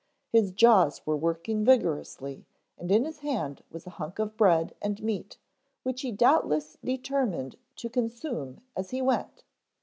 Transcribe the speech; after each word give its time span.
His 0.31 0.49
jaws 0.51 1.05
were 1.05 1.15
working 1.15 1.63
vigorously 1.63 2.47
and 2.75 2.91
in 2.91 3.05
his 3.05 3.19
hand 3.19 3.63
was 3.69 3.85
a 3.85 3.91
hunk 4.01 4.17
of 4.17 4.35
bread 4.35 4.73
and 4.81 4.99
meat 5.03 5.37
which 5.83 6.01
he 6.01 6.11
doubtless 6.11 6.75
determined 6.83 7.55
to 7.75 7.87
consume 7.87 8.61
as 8.75 8.89
he 8.89 8.99
went. 8.99 9.43